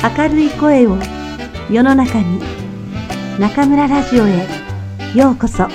[0.00, 0.96] 明るい声を
[1.68, 2.40] 世の中に
[3.40, 4.46] 中村ラジオへ
[5.12, 5.66] ようこそ。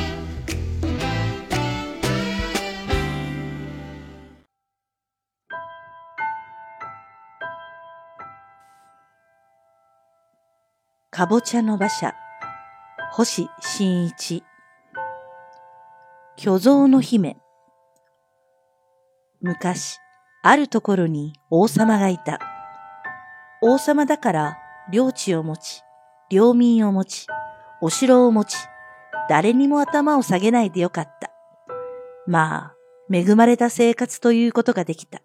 [11.11, 12.13] かぼちゃの馬車。
[13.11, 14.41] 星新一。
[16.37, 17.35] 巨像の姫。
[19.41, 19.97] 昔
[20.41, 22.52] あるところに王様がいた。
[23.65, 24.57] 王様だから
[24.91, 25.83] 領地を持ち、
[26.29, 27.27] 領民を持ち、
[27.81, 28.57] お城を持ち、
[29.29, 31.31] 誰にも頭を下げないでよかった。
[32.27, 32.75] まあ、
[33.09, 35.21] 恵まれた生活ということができた。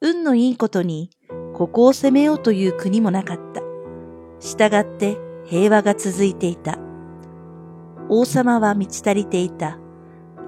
[0.00, 1.10] 運のいいことに、
[1.52, 3.60] ここを攻めようという国もなかった。
[4.38, 6.78] したがって平和が続いていた。
[8.08, 9.80] 王様は満ち足りていた。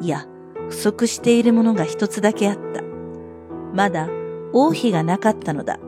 [0.01, 0.29] いや、
[0.69, 2.85] 不足しているものが一つだけあった。
[3.75, 4.09] まだ
[4.53, 5.81] 王妃がなかったのだ。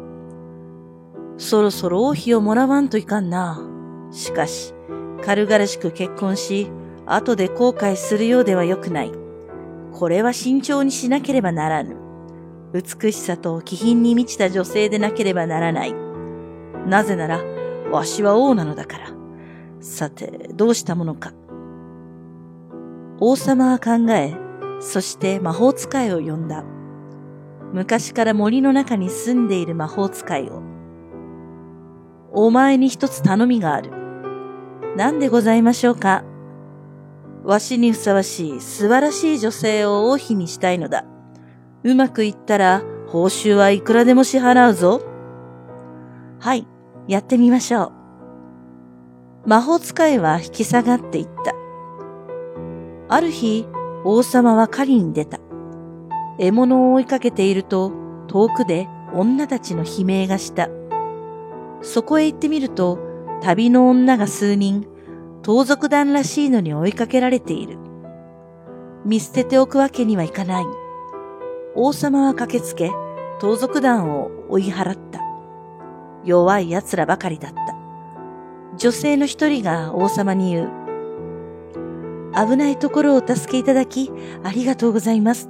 [1.38, 3.60] そろそろ王妃をもらわんといかんな。
[4.10, 4.74] しかし、
[5.22, 6.70] 軽々しく結婚し、
[7.04, 9.12] 後で後悔するようではよくない。
[9.92, 11.96] これは慎重にしなければならぬ。
[12.72, 15.94] 美しさと気品に満ちた女性でなければならない。
[16.86, 17.42] なぜなら、
[17.90, 19.06] わしは王なのだから。
[19.80, 21.32] さて、どうしたものか。
[23.20, 24.34] 王様は考え、
[24.80, 26.64] そして魔法使いを呼んだ。
[27.72, 30.75] 昔から森の中に住んでいる魔法使いを。
[32.38, 33.90] お前に一つ頼みがある。
[34.94, 36.22] 何でございましょうか？
[37.44, 41.06] わしにふさわしい素晴らしい女性を王妃にしたいのだ。
[41.82, 45.00] うまくいったら報酬はいくらでも支払うぞ。
[46.38, 46.66] はい、
[47.08, 47.84] やってみましょ
[49.44, 49.48] う。
[49.48, 51.54] 魔法使いは引き下がっていった。
[53.08, 53.66] ある日、
[54.04, 55.38] 王様は狩りに出た。
[56.38, 57.92] 獲物を追いかけていると、
[58.26, 60.68] 遠くで女たちの悲鳴がした。
[61.86, 62.98] そこへ行ってみると、
[63.42, 64.88] 旅の女が数人、
[65.42, 67.78] 盗賊団らしいのに追いかけられている。
[69.04, 70.64] 見捨てておくわけにはいかない。
[71.76, 72.90] 王様は駆けつけ、
[73.38, 75.20] 盗賊団を追い払った。
[76.24, 77.76] 弱い奴らばかりだった。
[78.76, 80.70] 女性の一人が王様に言う。
[82.34, 84.10] 危ないところをお助けいただき、
[84.42, 85.48] ありがとうございます。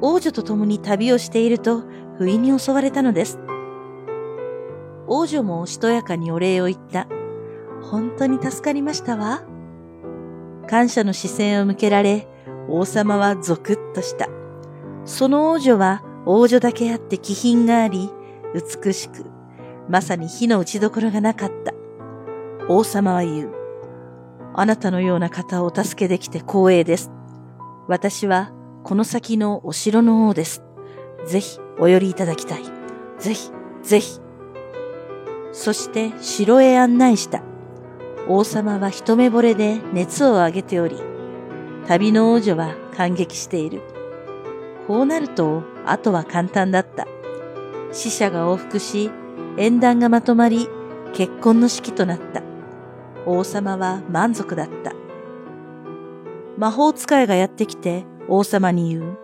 [0.00, 1.82] 王女と共に旅をしていると、
[2.16, 3.38] 不意に襲われたのです。
[5.08, 7.06] 王女もおしとやかにお礼を言った。
[7.82, 9.42] 本当に助かりましたわ。
[10.68, 12.26] 感謝の視線を向けられ、
[12.68, 14.28] 王様はゾクッとした。
[15.04, 18.10] その王女は王女だけあって気品があり、
[18.54, 19.26] 美しく、
[19.88, 21.72] まさに火の打ちどころがなかった。
[22.68, 23.54] 王様は言う。
[24.54, 27.12] あなたのような方をお助けできて光栄です。
[27.86, 28.50] 私は
[28.82, 30.64] この先のお城の王です。
[31.26, 32.64] ぜひお寄りいただきたい。
[33.18, 33.50] ぜひ、
[33.82, 34.25] ぜひ。
[35.56, 37.42] そして城へ案内した。
[38.28, 41.00] 王様は一目惚れで熱を上げており、
[41.88, 43.80] 旅の王女は感激している。
[44.86, 47.06] こうなると、あとは簡単だった。
[47.90, 49.10] 死者が往復し、
[49.56, 50.68] 縁談がまとまり、
[51.14, 52.42] 結婚の式となった。
[53.24, 54.92] 王様は満足だった。
[56.58, 59.18] 魔法使いがやってきて、王様に言う。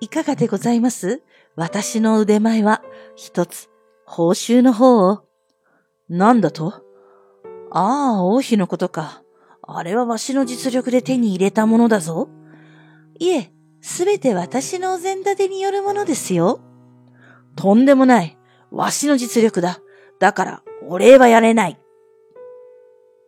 [0.00, 1.22] いかがでございます？
[1.54, 2.82] 私の腕前は
[3.14, 3.70] 一つ
[4.14, 5.22] 報酬の方を？
[6.10, 6.84] なんだと？
[7.70, 9.22] ああ、王妃のことか。
[9.62, 12.28] あれはわしの実力で手に入れたものだぞ。
[13.18, 16.60] いえ、すべて私のお膳立てによるものですよ。
[17.56, 18.36] とんでもない。
[18.70, 19.80] わしの実力だ。
[20.18, 21.80] だから、お礼はやれない。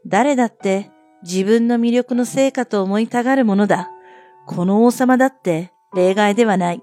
[0.04, 0.90] 誰だって
[1.22, 3.88] 自分の魅力の成果と思いたがるものだ。
[4.46, 6.82] この王様だって例外ではない。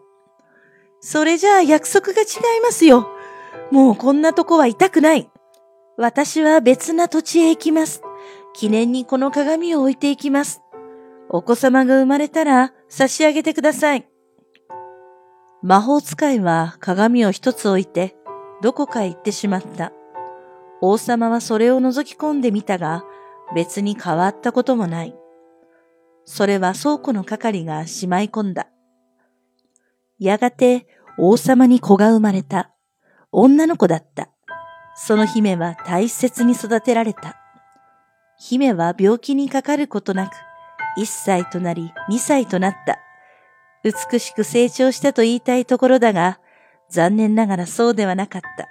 [1.01, 2.23] それじゃあ約束が違
[2.57, 3.07] いますよ。
[3.71, 5.29] もうこんなとこは痛くない。
[5.97, 8.01] 私は別な土地へ行きます。
[8.53, 10.61] 記念にこの鏡を置いていきます。
[11.29, 14.07] お子様が生まれたら差し上げてください。
[15.61, 18.15] 魔法使いは鏡を一つ置いて
[18.61, 19.93] どこかへ行ってしまった。
[20.81, 23.03] 王様はそれを覗き込んでみたが
[23.55, 25.15] 別に変わったこともない。
[26.25, 28.67] それは倉庫の係がしまい込んだ。
[30.19, 30.87] やがて
[31.17, 32.70] 王様に子が生まれた。
[33.31, 34.29] 女の子だった。
[34.95, 37.37] その姫は大切に育てられた。
[38.37, 40.33] 姫は病気にかかることなく、
[40.97, 42.99] 1歳となり2歳となった。
[43.83, 46.39] 美しく成長したと言いたいところだが、
[46.89, 48.67] 残念ながらそうではなかった。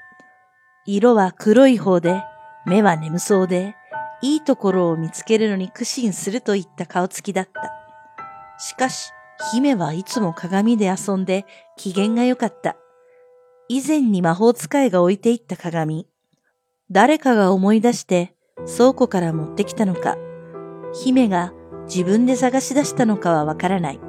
[0.85, 2.23] 色は黒い方で、
[2.67, 3.77] 目は眠そうで、
[4.23, 7.73] いいところを見つけるのに苦心するといった顔つきだった。
[8.59, 9.13] しかし、
[9.53, 11.47] 姫はいつも鏡で遊んで
[11.77, 12.77] 機嫌が良かった。
[13.73, 16.09] 以前に魔法使いが置いていった鏡。
[16.91, 18.35] 誰かが思い出して
[18.77, 20.17] 倉庫から持ってきたのか、
[20.93, 21.53] 姫が
[21.85, 24.01] 自分で探し出したのかはわからない。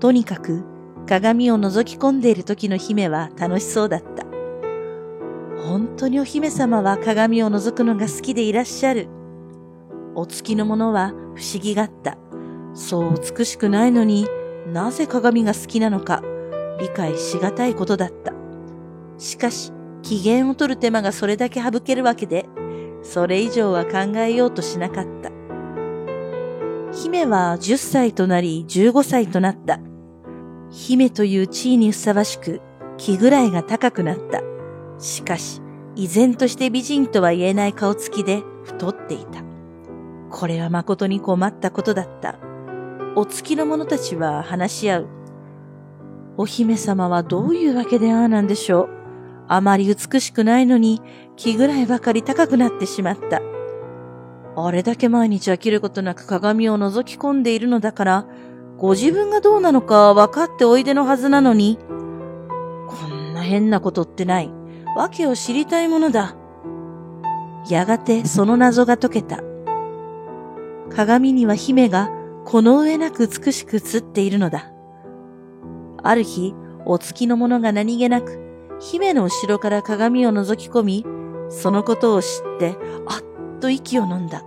[0.00, 0.64] とにかく
[1.06, 4.26] 鏡を覗き込んでいる時の姫は楽しそうだった。
[5.62, 9.06] 本当にお姫様は鏡を覗くのが好きでいらっしゃる。
[10.16, 12.18] お月のものは不思議がった。
[12.74, 14.26] そう美しくないのに
[14.66, 16.20] なぜ鏡が好きなのか
[16.80, 18.31] 理解しがたいことだった。
[19.22, 19.72] しかし、
[20.02, 22.48] 機嫌を取る手間がそれだけ省けるわけで、
[23.02, 25.30] それ以上は考えようとしなかった。
[26.92, 29.78] 姫は10歳となり15歳となった。
[30.70, 32.60] 姫という地位にふさわしく
[32.98, 34.42] 気ぐらいが高くなった。
[34.98, 35.62] しかし、
[35.94, 39.44] 依然として美人とは言えない顔つきで太っていた。
[40.30, 42.40] これは誠に困ったことだった。
[43.14, 45.06] お月の者たちは話し合う。
[46.38, 49.01] お姫様はどういうわけでああなんでしょう？
[49.48, 51.00] あまり美しくないのに
[51.36, 53.40] 気ぐらいばかり高くなってしまった。
[54.54, 58.26] あれだけ毎日飽きることなく鏡を覗き込んでいるのだから、
[58.76, 61.78] ご自分がどうなのか分かっておいでのはずなのに、
[62.88, 64.52] こんな変なことってない。
[64.94, 66.36] わけを知りたいものだ。
[67.68, 69.40] やがてその謎が解けた。
[70.90, 72.10] 鏡には姫が
[72.44, 74.70] この上なく美しく映っているのだ。
[76.02, 76.54] ある日、
[76.84, 78.41] お月の者が何気なく、
[78.82, 81.06] 姫の後ろから鏡を覗き込み、
[81.50, 82.76] そのことを知って、
[83.06, 84.42] あっと息を飲んだ。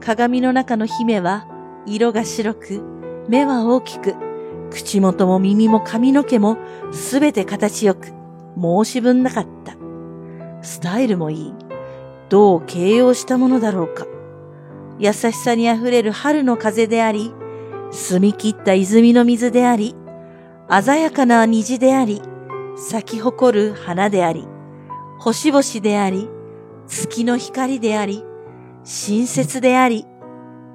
[0.00, 1.46] 鏡の中の姫は、
[1.86, 2.82] 色が白く、
[3.28, 4.14] 目は大きく、
[4.70, 6.58] 口元も耳も髪の毛も
[6.92, 8.12] すべて形よく、
[8.60, 9.74] 申し分なかった。
[10.60, 11.54] スタイルもいい。
[12.28, 14.06] どう形容したものだろうか。
[14.98, 17.32] 優しさにあふれる春の風であり、
[17.90, 19.96] 澄み切った泉の水であり、
[20.84, 22.20] 鮮やかな虹であり、
[22.80, 24.48] 咲き誇る花であり、
[25.18, 26.30] 星々であり、
[26.86, 28.24] 月の光であり、
[28.84, 30.06] 親切であり、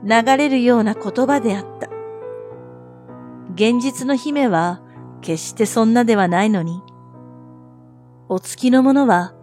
[0.04, 1.90] 流れるような言葉であった。
[3.56, 4.82] 現実の姫は
[5.22, 6.84] 決してそんなではないのに、
[8.30, 9.34] お月の者は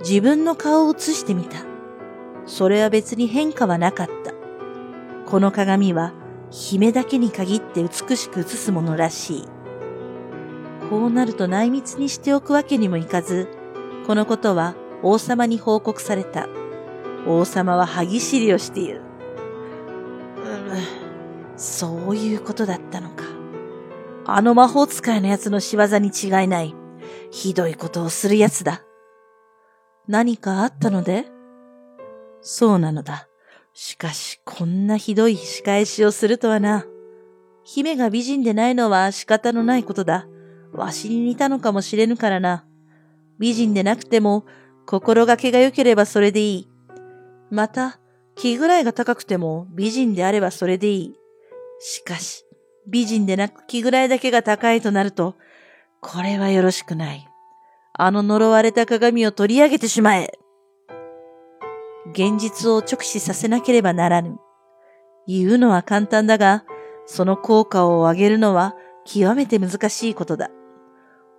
[0.00, 1.58] 自分の顔を映してみた。
[2.46, 4.32] それは別に変化はなかった。
[5.30, 6.14] この鏡は
[6.50, 9.57] 姫だけに限って美しく映すものらしい。
[10.90, 13.48] こうなると内密にしておくわけにもいかず、
[14.06, 16.48] このことは王様に報告された。
[17.26, 19.02] 王様は歯ぎしりをしている。
[20.36, 23.24] うん、そういうことだったのか。
[24.24, 26.74] あの魔法使いの奴の仕業に違いない。
[27.30, 28.82] ひどいことをする奴だ。
[30.06, 31.26] 何かあったので？
[32.40, 33.28] そうなのだ。
[33.74, 36.86] しかし、こんなひどい仕返しをするとはな。
[37.62, 40.26] 姫が美人でないのは仕方のないことだ。
[40.72, 42.64] わしに似たのかもしれぬからな。
[43.38, 44.44] 美人でなくても、
[44.86, 46.68] 心がけが良ければそれでいい。
[47.50, 48.00] また、
[48.34, 51.14] 気ぐらいが高くても美人であればそれでいい。
[51.80, 52.44] しかし、
[52.86, 55.36] 美人でなく気ぐらいだけが高いとなると、
[56.00, 57.28] これはよろしくない。
[57.92, 60.38] あの呪われた鏡を取り上げてしまえ。
[62.12, 64.38] 現実を直視させなければならぬ。
[65.26, 66.64] 言うのは簡単だが、
[67.06, 68.74] その効果を上げるのは
[69.04, 70.50] 極めて難しいことだ。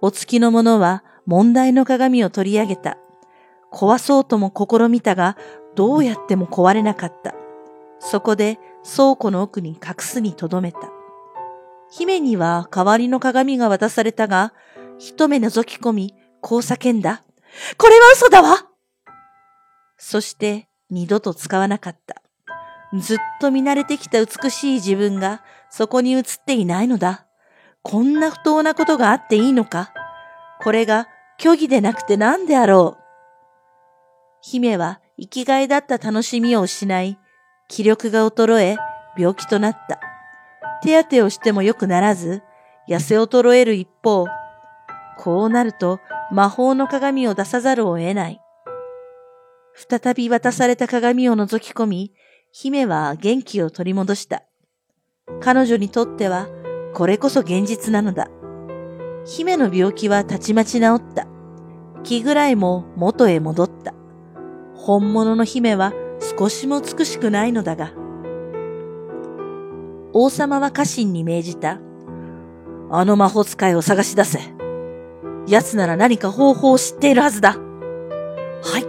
[0.02, 2.98] お月の者は問題の鏡を取り上げた。
[3.72, 5.38] 壊そうとも試みたが、
[5.76, 7.36] どうやっても壊れなかった。
[8.00, 10.90] そこで倉庫の奥に隠すに留めた。
[11.92, 14.54] 姫には代わりの鏡が渡されたが、
[14.98, 17.24] 一目覗き込み、こう叫んだ。
[17.78, 18.66] これは嘘だわ
[19.98, 22.22] そして二度と使わなかった。
[22.98, 27.28] ずっと見慣れてきた美しい自分がそこに映っていないのだ。
[27.90, 29.92] こんな不当なことがあっていいのか？
[30.62, 31.08] これが
[31.40, 33.04] 虚偽でなくて何であろう？
[34.44, 37.18] 姫は生きがいだった楽しみを失い、
[37.68, 38.78] 気力が衰え、
[39.18, 40.00] 病気となった。
[40.84, 42.44] 手当てをしても良くならず、
[42.88, 44.28] 痩せ衰える一方、
[45.18, 46.00] こうなると
[46.32, 48.40] 魔法の鏡を出さざるを得ない。
[49.74, 52.14] 再び渡された鏡を覗き込み、
[52.52, 54.44] 姫は元気を取り戻した。
[55.42, 56.50] 彼女にとっては、
[56.94, 58.30] これこそ現実なのだ。
[59.26, 61.28] 姫の病気はたちまち治った。
[62.04, 63.94] 気ぐらいも元へ戻った。
[64.76, 65.94] 本物の姫は
[66.38, 67.92] 少しも美しくないのだが。
[70.14, 71.80] 王様は家臣に命じた。
[72.92, 74.40] あの魔法使いを探し出せ。
[75.48, 77.52] 奴なら何か方法を知っているはずだ。
[77.52, 78.86] はい。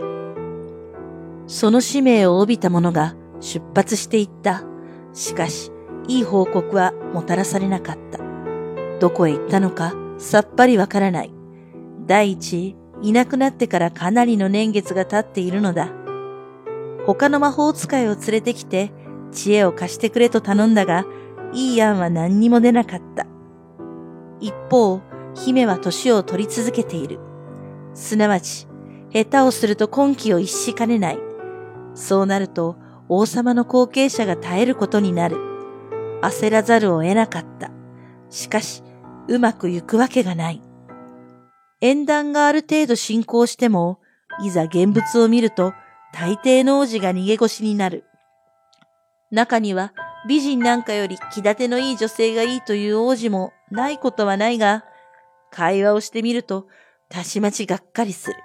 [1.46, 4.62] その使命を帯びた者が出発していった。
[5.12, 5.69] しかし、
[6.08, 8.18] いい報告はもたらされなかった。
[8.98, 11.32] どこへ行ったのかさっぱりわからない。
[12.06, 15.90] 第一、いなくなってからかなりの年月が経っているのだ。
[17.06, 18.92] 他の魔法使いを連れてきて、
[19.32, 21.06] 知恵を貸してくれと頼んだが、
[21.52, 23.26] いい案は何にも出なかった。
[24.40, 25.00] 一方、
[25.34, 27.18] 姫は年を取り続けている。
[27.94, 28.68] すなわち、
[29.12, 31.18] 下手をすると今季を逸しかねない。
[31.94, 32.76] そうなると、
[33.08, 35.49] 王様の後継者が耐えることになる。
[36.22, 37.70] 焦らざるを得なかった。
[38.28, 38.82] しかし、
[39.28, 40.62] うまくいくわけがない。
[41.80, 44.00] 縁談がある程度進行しても、
[44.42, 45.72] いざ現物を見ると、
[46.12, 48.04] 大抵の王子が逃げ腰になる。
[49.30, 49.92] 中には、
[50.28, 54.84] 美人なんかより気立てのいい女性がいいという王子もないことはないが、
[55.50, 56.66] 会話をしてみると、
[57.08, 58.36] たしまちがっかりする。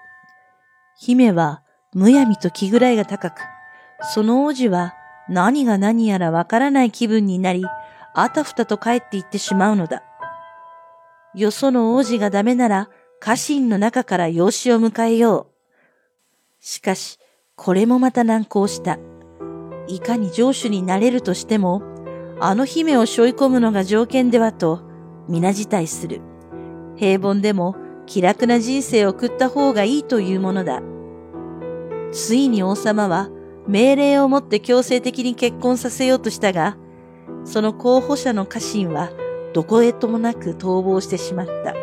[0.98, 1.62] 姫は、
[1.94, 3.41] むやみと気ぐらいが高く、
[4.13, 4.94] その王子は
[5.29, 7.65] 何が何やらわからない気分になり、
[8.13, 10.03] あたふたと帰っていってしまうのだ。
[11.34, 12.89] よその王子がダメなら、
[13.20, 15.55] 家臣の中から養子を迎えよう。
[16.60, 17.20] しかし、
[17.55, 19.00] これもまた難航した。
[19.88, 21.82] いかに上手になれるとしても、
[22.39, 24.82] あの姫を背負い込むのが条件ではと、
[25.27, 26.22] 皆辞退する。
[26.96, 30.82] 平凡でも気楽な人生を送った方がいいというものだ。
[32.12, 33.29] ついに王様は
[33.67, 36.77] 命令をもって強制的に結婚させようとしたが、
[37.43, 39.12] その候補者の家臣は
[39.53, 41.74] どこへともなく逃亡してしまった。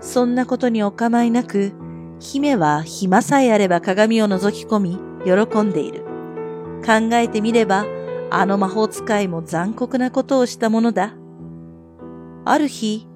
[0.00, 1.72] そんなことにお構いなく、
[2.20, 6.04] 姫は暇さえあれば鏡を覗き込み、喜んでいる。
[6.84, 7.86] 考えてみれば、
[8.30, 11.14] あの魔法使いも残酷なことをしたものだ。
[12.44, 13.08] ある日、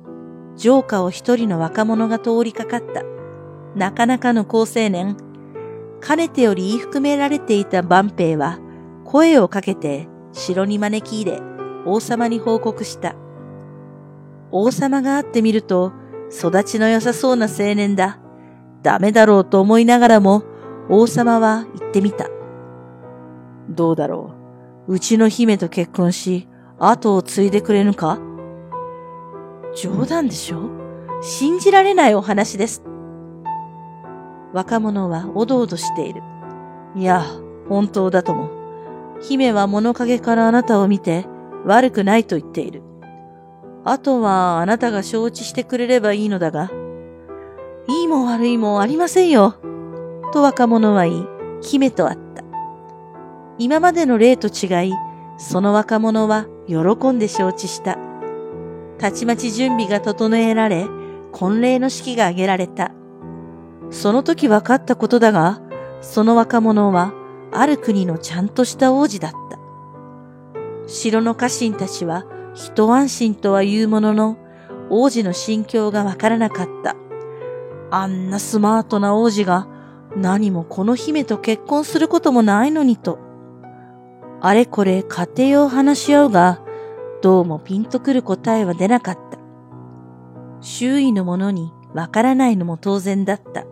[0.56, 3.02] 城下を一人の若者が通りかかった。
[3.74, 5.16] なかなかの好青年。
[6.00, 8.58] かねてより言い含められていた万兵は、
[9.04, 11.42] 声をかけて城に招き入れ、
[11.86, 13.14] 王様に報告した。
[14.50, 15.92] 王様が会ってみると、
[16.30, 18.18] 育ちの良さそうな青年だ。
[18.82, 20.44] ダメだろうと思いながらも、
[20.88, 22.28] 王様は言ってみた。
[23.68, 24.34] どうだろ
[24.86, 24.94] う。
[24.94, 28.18] うちの姫と結婚し、後を継いでくれぬか？
[29.74, 30.70] 冗談でしょ？
[31.20, 32.82] 信じられないお話です。
[34.52, 36.22] 若者はおどおどしている。
[36.94, 37.24] いや、
[37.68, 38.50] 本当だとも。
[39.20, 41.26] 姫は物陰からあなたを見て
[41.64, 42.82] 悪くないと言っている。
[43.84, 46.70] あとはあなたが承知してくれればいいのだが、
[47.88, 49.54] いいも悪いもありませんよ。
[50.32, 51.26] と若者は言い、
[51.62, 52.44] 姫とあった。
[53.58, 54.92] 今までの例と違い、
[55.38, 57.98] その若者は喜んで承知した。
[58.98, 60.86] たちまち準備が整えられ、
[61.32, 62.92] 婚礼の式が挙げられた。
[63.90, 65.60] その時分かったことだが、
[66.00, 67.12] その若者は、
[67.52, 69.58] ある国のちゃんとした王子だった。
[70.86, 74.36] 城の家臣たちは、一安心とは言うものの、
[74.90, 76.96] 王子の心境がわからなかった。
[77.90, 79.66] あんなスマートな王子が
[80.16, 83.18] 何もこの姫と結婚することもないのにと。
[84.40, 86.60] あれこれ家庭を話し合うが、
[87.22, 89.38] どうもピンとくる答えは出なかった。
[90.60, 93.64] 周囲の者にわからないのも当然だった。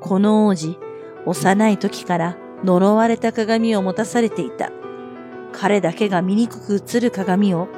[0.00, 0.78] この王子、
[1.26, 4.70] 幼い時から呪われた鏡を持たされていた。
[5.52, 7.68] 彼だけが醜く映る鏡を、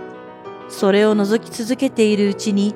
[0.68, 2.74] それを覗き続けているうちに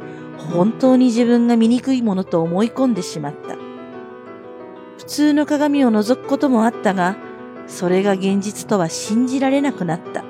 [0.53, 3.57] 本当に自分が醜いものと思い込んでしまった。
[4.99, 7.17] 普通の鏡を覗くこともあったが、
[7.67, 10.25] それが現実とは信じられなくなった。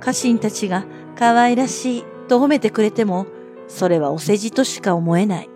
[0.00, 0.84] 家臣たちが
[1.16, 3.26] 可愛らしいと褒めてくれても、
[3.68, 5.51] それはお世辞としか思えない。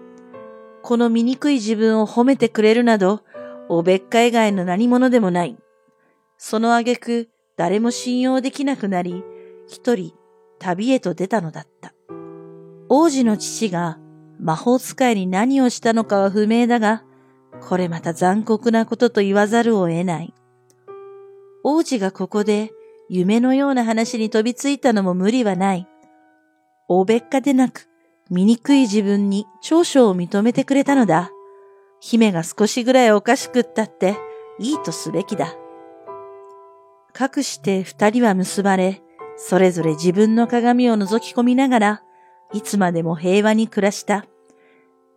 [0.86, 3.24] この醜い自分を褒めてくれるなど、
[3.68, 5.58] おべっか以外の何者でもない。
[6.38, 9.24] その挙句、誰も信用できなくなり、
[9.66, 10.12] 一人
[10.60, 11.92] 旅へと出たのだった。
[12.88, 13.98] 王子の父が
[14.38, 17.02] 魔法使いに何をしたのかは不明だが、
[17.68, 20.34] これまた残酷なことと言わざるを得ない。
[21.64, 22.70] 王子がここで
[23.08, 25.88] 夢のような話に飛びついたのも無理はない。
[26.86, 27.88] おべっかでなく、
[28.28, 31.30] 醜い自分に長所を認めてくれたのだ。
[32.00, 34.16] 姫が少しぐらいおかしくったって、
[34.58, 35.54] いいとすべきだ。
[37.12, 39.02] かくして二人は結ばれ、
[39.36, 42.02] それぞれ自分の鏡を覗き込みながら、
[42.52, 44.26] いつまでも平和に暮らした。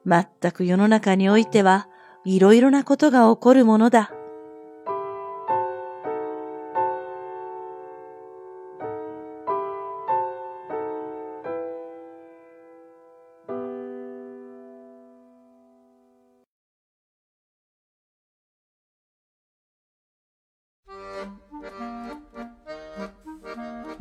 [0.05, 1.87] まったく世の中においては、
[2.25, 4.11] いろいろなことが起こるものだ。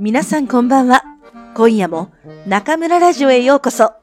[0.01, 1.03] 皆さんこんばんは。
[1.57, 2.13] 今夜も
[2.47, 3.95] 中村ラジオへようこそ。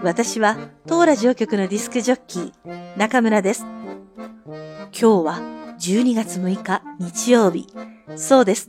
[0.00, 0.56] 私は
[0.86, 3.66] 当ラジオ局のディスクジョッキー、中村です。
[3.66, 5.40] 今日は
[5.80, 7.66] 12月6日日曜日。
[8.14, 8.68] そうです。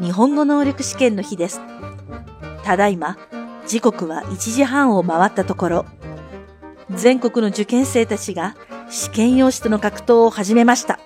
[0.00, 1.60] 日本語能力試験の日です。
[2.64, 3.18] ただいま、
[3.66, 5.86] 時刻は1時半を回ったところ、
[6.94, 8.56] 全国の受験生たちが
[8.88, 10.98] 試験用紙との格闘を始めました。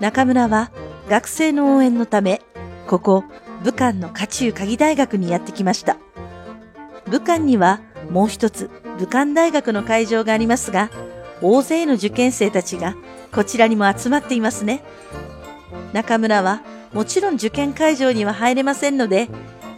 [0.00, 0.72] 中村は
[1.08, 2.42] 学生の応援のため、
[2.86, 3.24] ここ
[3.62, 5.96] 武漢の家中鍵大学にやってきました。
[7.08, 10.90] 武漢にはもう一つ武漢大学の会場がありますが、
[11.42, 12.94] 大勢の受験生たちが
[13.32, 14.82] こちらにも集まっていますね。
[15.92, 19.28] 中村はもちろん受験会場には入れませんので、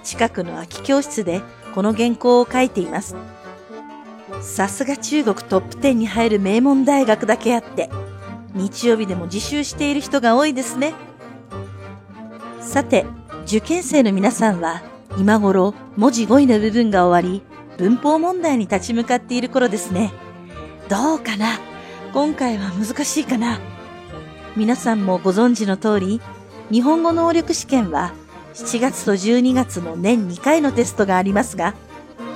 [0.02, 1.42] 近くの空き教室で
[1.75, 3.16] この原稿を書いています。
[4.40, 7.90] さすが中国トップ10に入る名門大学だけあって、
[8.54, 10.94] 日曜日でも自習している人が多いですね。
[12.62, 13.04] さて、
[13.45, 14.83] 受験生の皆さんは
[15.19, 17.42] 今頃文字語彙の部分が終わり、
[17.76, 20.12] 文法問題に立ち向かっている頃ですね。
[20.88, 21.59] どうかな？
[22.14, 23.61] 今回は難しいかな？
[24.57, 26.21] 皆さんもご存知の通り、
[26.71, 28.12] 日本語能力試験は
[28.54, 31.75] 7月と12月の年2回のテストがありますが、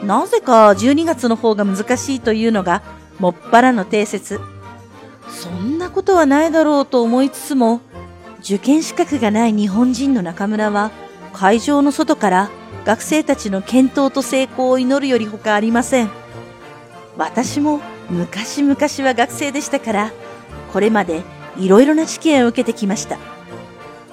[0.05, 2.83] なぜか12月の方が難しいというのが
[3.19, 4.41] もっぱらの定説。
[5.29, 7.81] そんなことはないだろうと思いつつも、
[8.47, 10.93] 受験資格がない日本人の中村は
[11.33, 12.51] 会場の外から
[12.85, 16.11] 学生たちの健闘と成功を祈るより他ありません。
[17.17, 20.13] 私も昔々は学生でしたから、
[20.73, 21.25] これまで
[21.59, 23.19] いろいろな試験を受けてきました。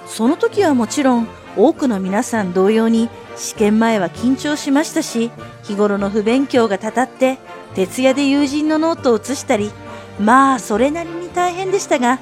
[0.04, 5.30] その時はもちろん多くの皆さん同様に試験前は緊張しましたし、
[5.62, 7.38] 日頃の不勉強がたたって、
[7.76, 9.70] 徹夜で友人のノートを写したり、
[10.18, 12.18] まあそれなりに大変でしたが、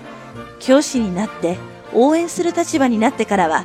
[0.59, 1.57] 教師になって
[1.94, 3.64] 応援する立場になってからは、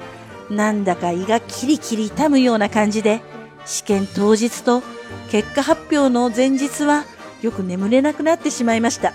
[0.50, 3.22] なんだか胃がキリキリ痛むような感じで、
[3.65, 4.81] 試験当日と
[5.29, 7.03] 結果発表の前日は
[7.41, 9.13] よく眠れなくなってしまいました。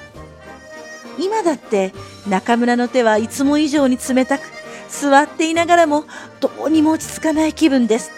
[1.18, 1.92] 今だって
[2.28, 4.42] 中村の手はいつも以上に冷たく、
[4.88, 6.04] 座っていながらも
[6.40, 8.10] どうにも落ち着かない気分です。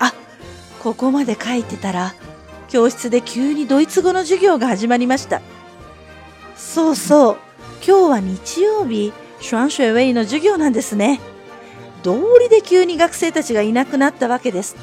[0.00, 0.12] あ、
[0.82, 2.14] ここまで書いてたら、
[2.68, 5.40] 教室で急にドイツ語の授業が始まりました。
[6.56, 7.36] そうそう、
[7.86, 11.20] 今日は日曜日、シュアンシュエウェイの授業なんですね。
[12.02, 14.76] 道理で急に学生たちがいなくなったわけです。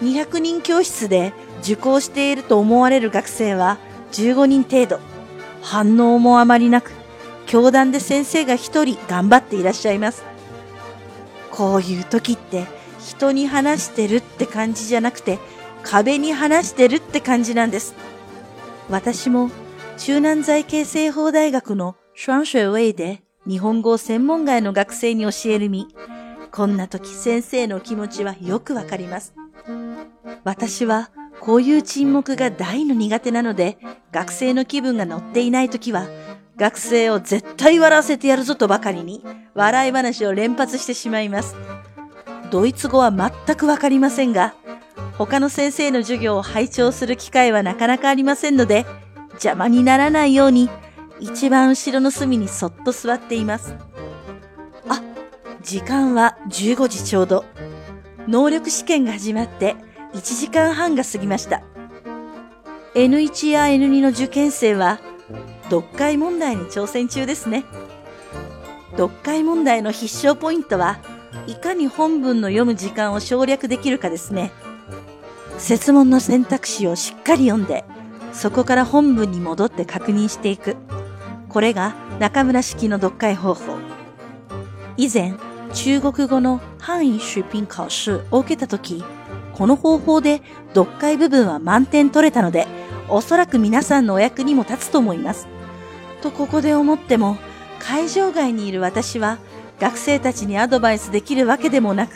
[0.00, 3.78] 200人教室で受講していると思われる学生は
[4.12, 5.00] 15人程度。
[5.62, 6.92] 反応もあまりなく、
[7.46, 10.24] 教壇で先生が一人頑張っていらっしゃいます。
[11.50, 12.66] こういう時って
[12.98, 15.38] 人に話してるって感じじゃなくて
[15.82, 17.94] 壁に話してるって感じなんです。
[18.88, 19.50] 私も
[19.98, 25.88] 中南財系西方大学のシュアンシュエウェイで日本語を専門外の学生に教える身。
[26.52, 29.34] こんな時先生の気持ちはよくわかります。
[30.44, 33.78] 私はこういう沈黙が大の苦手なので、
[34.12, 36.06] 学生の気分が乗っていない時は、
[36.56, 39.24] 学生を絶対笑わせてやるぞとばかりに、
[39.54, 41.56] 笑い話を連発してしまいます。
[42.52, 44.54] ドイツ語は全くわかりませんが、
[45.18, 48.86] 他の先生の授業を拝聴する機会はなかなかありませんので、
[49.32, 50.70] 邪魔にならないように、
[51.22, 53.76] 一番後ろの隅にそっと座っています。
[54.88, 55.00] あ、
[55.62, 57.44] 時間は15時ちょうど。
[58.26, 59.76] 能力試験が始まって
[60.14, 61.62] 1時間半が過ぎました。
[62.96, 64.98] N1 や N2 の受験生は、
[65.70, 67.64] 読解問題に挑戦中ですね。
[68.96, 70.98] 読解問題の必勝ポイントは、
[71.46, 74.50] いかに本文の読む時間を省略できるかですね。
[75.58, 77.84] 説問の選択肢をしっかり読んで、
[78.32, 80.76] そこから本文に戻って確認していく。
[81.52, 83.76] これが中村式の読解方法。
[84.96, 85.34] 以前、
[85.74, 89.04] 中国語の範囲出品考試を受けたとき、
[89.52, 90.40] この方法で
[90.74, 92.66] 読解部分は満点取れたので、
[93.08, 95.46] おそらく皆さんのお役にも立つと思います。
[96.22, 97.36] とここで思っても、
[97.78, 99.38] 会場外にいる私は
[99.78, 102.12] 学生たちにアドバイスできるわけでもなく、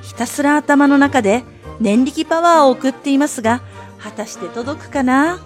[0.00, 1.44] ひたすら頭の中で
[1.78, 3.60] 念力パワーを送っていますが、
[3.98, 5.40] 果たして届くかな？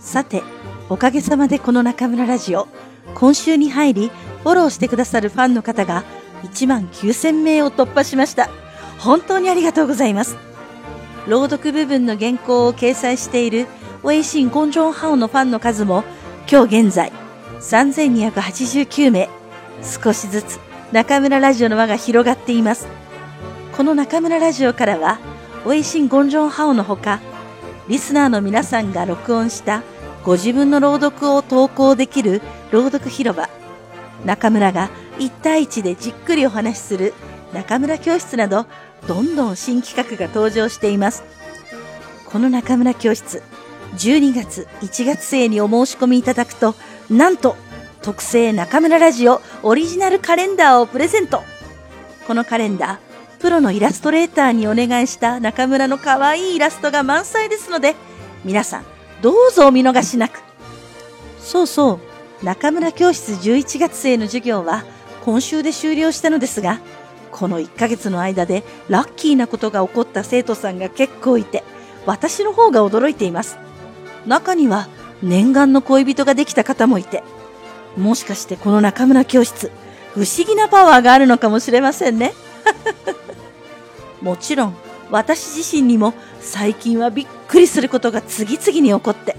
[0.00, 0.42] さて、
[0.90, 2.66] おかげさまでこの中村ラジオ、
[3.14, 4.10] 今週に入り、
[4.42, 6.02] フォローしてくださるファンの方が
[6.42, 8.50] 1万9000名を突破しました。
[8.98, 10.36] 本当にありがとうございます。
[11.28, 13.68] 朗読部分の原稿を掲載している
[14.02, 16.02] 微信公众号のファンの数も
[16.50, 17.12] 今日現在
[17.60, 19.28] 3289名。
[19.84, 20.58] 少しずつ
[20.90, 22.88] 中村ラジオの輪が広がっています。
[23.76, 25.20] この中村ラジオからは
[25.68, 27.20] 微信公众号のほか、
[27.86, 29.84] リスナーの皆さんが録音した
[30.24, 33.48] ご自分の朗読を投稿できる朗読広場、
[34.24, 37.14] 中村が1対1でじっくりお話しする
[37.52, 38.66] 中村教室など
[39.06, 41.24] どんどん新企画が登場しています。
[42.26, 43.42] この中村教室、
[43.96, 46.74] 12月、1月生にお申し込みいただくと、
[47.08, 47.56] なんと、
[48.02, 51.42] 特製中村ラジオオリジナルカレンダーをプレゼント。
[52.26, 57.96] このカレンダー、プロのイラストレーターにお願いした中村の可愛いイラストが満載ですので、
[58.44, 58.84] 皆さん、
[59.22, 60.42] どうぞお見逃しなく。
[61.38, 62.00] そうそ
[62.42, 64.84] う、中村教室11月生の授業は
[65.24, 66.80] 今週で終了したのですが、
[67.30, 71.62] この1ヶ月の間でラッキーなことが起こった生徒さんが結構いて、
[72.06, 73.58] 私の方が驚いています。
[74.26, 74.88] 中には
[75.22, 77.22] 念願の恋人ができた方もいて、
[77.96, 79.70] もしかしてこの中村教室、
[80.14, 82.32] 不思議なパワーがあるのかもしれませんね。
[84.22, 84.76] もちろん、
[85.10, 89.36] 私自身にも最近はびっくりすることが次々に起こって、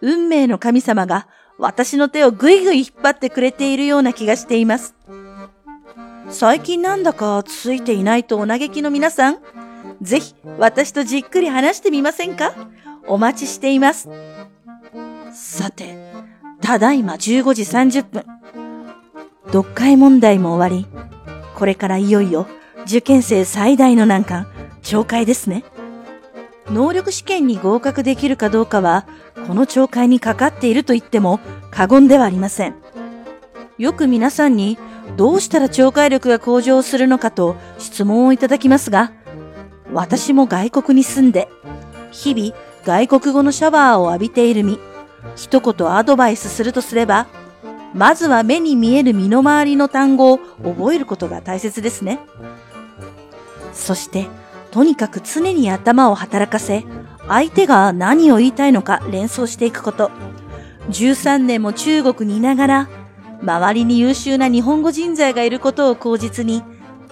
[0.00, 1.26] 運命の神様が
[1.58, 4.94] 私の手をぐいぐい引っ張ってくれているような気がしています。
[6.28, 9.38] 最近なんだかついていないとお嘆きの皆さん、
[10.02, 12.52] ぜひ私とじっくり話してみませんか？
[13.08, 14.08] お待ちしています。
[15.32, 15.96] さて、
[16.60, 18.24] ただいま15時30分。
[19.46, 20.86] 読解問題も終わり、
[21.56, 22.46] これからいよいよ
[22.84, 24.46] 受験生最大の難関、
[24.82, 25.64] 懲戒ですね。
[26.70, 29.06] 能力試験に合格できるかどうかは、
[29.46, 32.74] この懲戒にかかっていると言っても過言ではありません。
[33.78, 34.78] よく皆さんに
[35.16, 39.12] どうしたら懲戒力が向上するのかと質問をいただきますが、
[39.92, 41.48] 私も外国に住んで、
[42.10, 44.78] 日々外国語のシャワーを浴びている身、
[45.36, 47.26] 一言アドバイスするとすれば、
[47.94, 52.18] まずは目に見える身の回りの単語を覚えることが大切ですね。
[53.72, 54.26] そして、
[54.76, 56.84] とにかく常に頭を働かせ、
[57.28, 60.10] 相手が何を言いたいのか連想していくこと。
[60.90, 62.88] 13年も中国にいながら、
[63.40, 66.62] 周りに優秀な日本語人材がいることを口実に、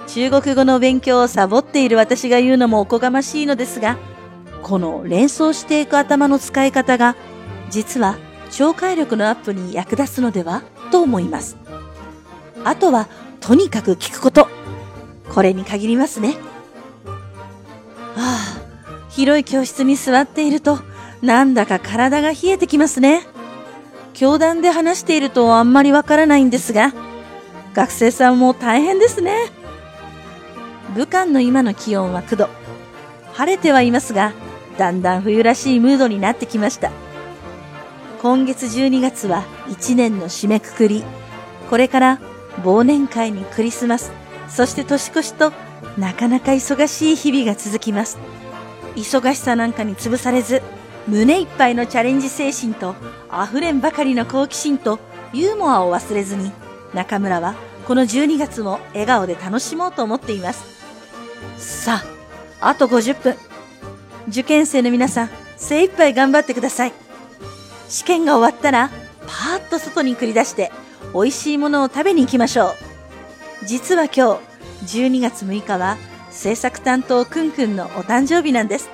[0.09, 3.97] 中国語の勉強をサボっている私が言うのもおこがましいのですが、
[4.63, 7.17] この連想していく頭の使い方が、
[7.71, 8.19] 実は
[8.51, 11.57] 聴解力のアップに役立つのではと思います。
[12.63, 13.09] あとは、
[13.41, 14.49] とにかく聞くこと。
[15.31, 16.37] これに限りますね。
[18.15, 18.39] はあ、
[19.11, 20.79] 広い教室に座っていると、
[21.23, 23.27] なんだか体が冷えてきますね。
[24.13, 26.93] 教壇で話しているとあんまりわからないんですが、
[27.75, 29.35] 学生さんも大変ですね。
[30.95, 32.49] 武漢の今の気温は9度。
[33.33, 34.33] 晴れてはいますが、
[34.79, 36.93] だんだん冬らしいムードになってきました。
[38.23, 41.03] 今月12月は1年の締めくくり。
[41.69, 42.21] これから
[42.63, 44.13] 忘年会にクリスマス、
[44.49, 45.53] そして年越しと
[45.99, 48.19] なかなか忙しい日々が続きます。
[48.97, 50.63] 忙しさなんかに潰されず、
[51.07, 52.95] 胸いっぱいのチャレンジ精神と
[53.31, 54.99] 溢れんばかりの好奇心と
[55.33, 56.53] ユーモアを忘れずに、
[56.95, 57.55] 中村は
[57.87, 60.65] この12月も笑顔で楽しもうと思っています。
[61.59, 62.03] さ
[62.61, 63.37] あ、あと50分。
[64.29, 66.93] 受験生の皆さん、精一杯頑張ってください。
[67.89, 68.91] 試験が終わったら、
[69.27, 70.73] パーッと外に繰り出して、
[71.13, 73.67] 美味しいものを食べに行きましょう。
[73.67, 74.54] 実は今日、
[74.85, 75.97] 12月6日は、
[76.31, 78.91] 制作担当くんくんのお誕生日なんです。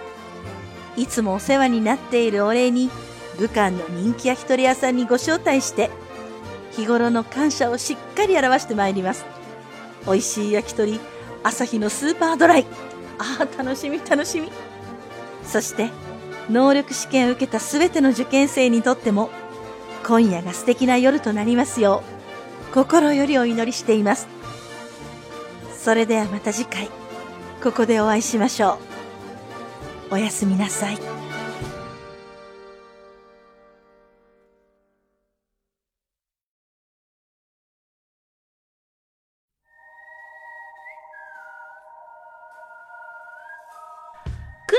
[0.96, 2.90] いつもお世話になっているお礼に、
[3.38, 5.90] 武漢の人気焼き鳥屋さんにご招待して、
[6.72, 9.24] 日頃の感謝をしっかり表してまいります。
[10.06, 11.00] 美味しい焼き鳥、
[11.42, 12.66] 朝日のスーパードライ。
[13.18, 14.50] ああ、楽しみ楽しみ。
[15.44, 15.90] そして、
[16.50, 19.30] 能力試験を受けたすべての受験生にとっても、
[20.06, 22.02] 今夜が素敵な夜となりますよ
[22.70, 24.39] う、心よりお祈りしています。
[25.82, 26.90] それではまた次回、
[27.62, 28.78] ここでお会いしましょ
[30.10, 30.14] う。
[30.16, 30.98] おやすみなさい。
[30.98, 31.00] く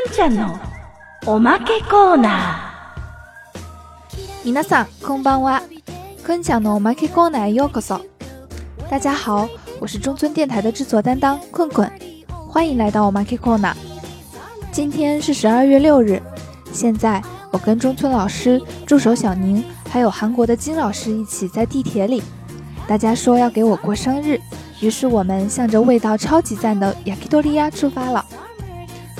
[0.07, 0.59] んちゃんの
[1.25, 5.63] おまけコーナー皆さんこんばんは。
[6.23, 7.99] くんちゃんのおまけコーナーへようこそ。
[8.91, 9.49] 大家好，
[9.81, 11.91] 我是中村电台的制作担当困困，
[12.47, 13.73] 欢迎来到我 Market Corner。
[14.71, 16.21] 今天是十二月六日，
[16.71, 22.21] 现在我跟中村老师、助手小宁，还有韩国的金老师一起在地铁里。
[22.87, 24.39] 大家说要给我过生日，
[24.81, 28.23] 于是我们向着味道超级赞的 Yakitori 出发了。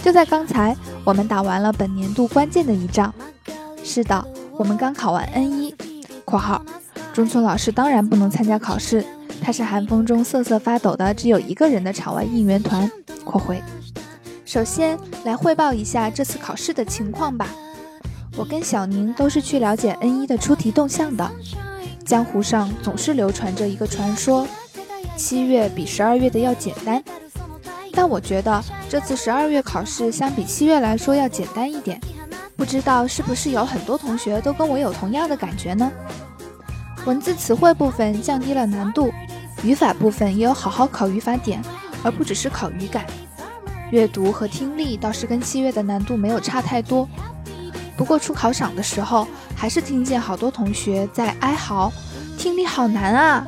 [0.04, 3.12] 就在刚才，我们打完了本年度关键的一仗。
[3.84, 4.24] 是的，
[4.60, 5.74] 我们刚考完 N 一
[6.24, 6.62] （括号
[7.13, 9.04] 中村老师当然不能参加考试，
[9.41, 12.89] 他是寒风中瑟瑟发抖的只有一个人的场外应援团）。
[13.25, 13.62] 括回。
[14.45, 17.47] 首先来汇报一下这次考试的情况吧。
[18.38, 21.30] 我跟小宁都是去了解 N 一的出题动向的。
[22.06, 24.47] 江湖上总是流传着一个传说：
[25.17, 27.04] 七月比十二月的要简单。
[27.93, 31.99] 但我觉得这次十二月考试相比七月来说要简单一点。
[32.56, 35.91] 不知道是不是有很多同学都跟我有同样的感觉呢？
[37.06, 39.12] 文字词汇部分降低了难度，
[39.63, 41.62] 语法部分也有好好考语法点，
[42.04, 43.06] 而不只是考语感。
[43.91, 47.08] 阅读和听力倒是跟七月的难度没有差太多。
[47.97, 51.91] 不过出考场的时候，还是听见好多同学在哀嚎
[52.38, 53.45] ：“听力好难啊！”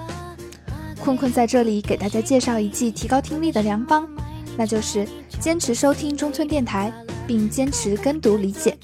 [1.02, 4.08] 困困在这里给大家介绍一剂提高听力的良方，
[4.56, 5.08] 那就是
[5.40, 6.94] 坚持收听中村电台，
[7.26, 8.78] 并坚持跟读理解，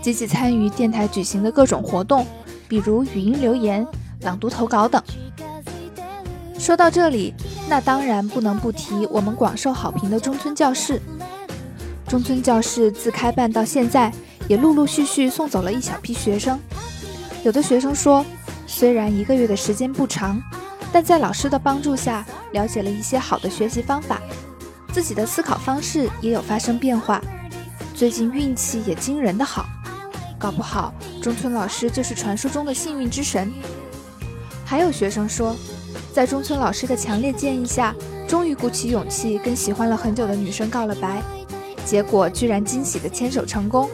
[0.00, 2.26] 积极参与电台举行的各种活动，
[2.66, 3.86] 比如语音留言、
[4.22, 5.02] 朗读投稿等。
[6.66, 7.32] 说到这里，
[7.68, 11.00] 那当然不能不提我们广受好评的中村教室。
[12.08, 14.12] 中村教室自开办到现在，
[14.48, 16.58] 也陆陆续续送走了一小批学生。
[17.44, 18.26] 有的学生说，
[18.66, 20.42] 虽然一个月的时间不长。
[20.92, 24.20] 但在老师的帮助下，了解了一些好的学习方法，
[24.92, 27.22] 自己的思考方式也有发生变化。
[27.94, 29.66] 最近运气也惊人的好，
[30.36, 33.52] 搞不好中村老师就是传说中的幸运之神。
[34.64, 35.54] 还有学生说，
[36.16, 37.94] 在中村老师的强烈建议下，
[38.26, 41.20] 终于鼓起勇气跟喜欢了很久的女生告了白，
[41.84, 43.86] 结果居然惊喜的牵手成功。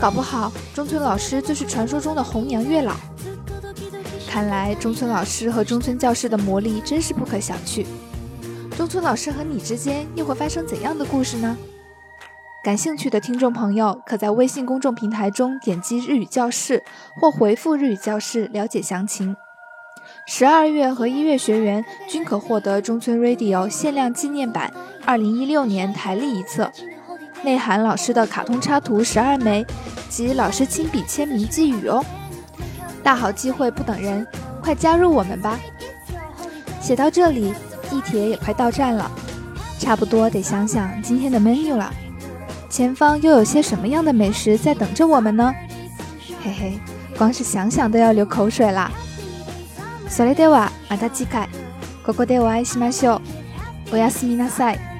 [0.00, 2.96] 搞不好中村老师就是传说中的红娘月老。
[4.26, 7.84] 看来中村老师和中村教室的魔力真是不可小觑。
[8.78, 11.54] 中村老师和你之间又会发生怎样的故事呢？
[12.64, 16.82] 感兴趣的听众朋友可在微信公众平台中点击“日语教室”
[17.20, 19.36] 或回复“日语教室”了解详情。
[20.26, 24.72] 十二月和一月学员均可获得中村 Radio 限量纪念版
[25.04, 26.70] 二零一六年台历一册，
[27.42, 29.64] 内含老师的卡通插图十二枚
[30.08, 32.02] 及老师亲笔签名寄语哦。
[33.02, 34.26] 大好机会不等人，
[34.62, 35.58] 快加入我们吧！
[36.80, 37.52] 写到这里，
[37.90, 39.10] 地铁也快到站了，
[39.78, 41.92] 差不多得想想今天的 menu 了。
[42.70, 45.54] 前方又有些什么样的美食在等着我们呢？
[46.42, 46.78] 嘿嘿，
[47.18, 48.90] 光是想想都要流口水啦！
[50.14, 51.48] それではまた次回
[52.06, 53.16] ここでお会いしましょ
[53.90, 53.94] う。
[53.94, 54.93] おやすみなさい。